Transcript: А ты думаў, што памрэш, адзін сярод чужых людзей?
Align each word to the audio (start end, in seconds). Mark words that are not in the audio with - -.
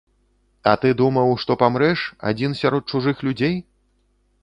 А 0.71 0.73
ты 0.85 0.93
думаў, 1.01 1.35
што 1.45 1.59
памрэш, 1.65 2.07
адзін 2.33 2.59
сярод 2.65 2.83
чужых 2.93 3.17
людзей? 3.29 3.55